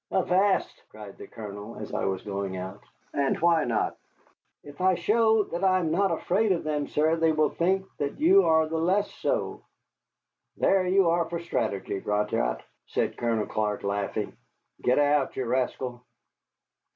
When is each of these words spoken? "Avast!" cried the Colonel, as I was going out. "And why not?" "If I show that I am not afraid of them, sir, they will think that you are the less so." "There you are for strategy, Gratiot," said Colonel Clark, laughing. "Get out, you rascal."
"Avast!" 0.11 0.81
cried 0.89 1.15
the 1.19 1.27
Colonel, 1.27 1.75
as 1.75 1.93
I 1.93 2.05
was 2.05 2.23
going 2.23 2.57
out. 2.57 2.83
"And 3.13 3.39
why 3.39 3.65
not?" 3.65 3.97
"If 4.63 4.81
I 4.81 4.95
show 4.95 5.43
that 5.43 5.63
I 5.63 5.77
am 5.77 5.91
not 5.91 6.11
afraid 6.11 6.51
of 6.53 6.63
them, 6.63 6.87
sir, 6.87 7.17
they 7.17 7.31
will 7.31 7.51
think 7.51 7.85
that 7.99 8.19
you 8.19 8.43
are 8.45 8.65
the 8.67 8.79
less 8.79 9.13
so." 9.17 9.61
"There 10.57 10.87
you 10.87 11.07
are 11.11 11.29
for 11.29 11.37
strategy, 11.37 11.99
Gratiot," 11.99 12.61
said 12.87 13.15
Colonel 13.15 13.45
Clark, 13.45 13.83
laughing. 13.83 14.35
"Get 14.81 14.97
out, 14.97 15.35
you 15.37 15.45
rascal." 15.45 16.03